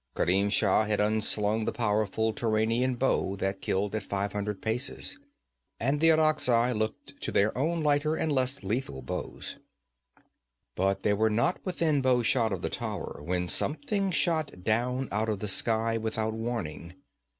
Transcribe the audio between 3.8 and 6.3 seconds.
at five hundred paces, and the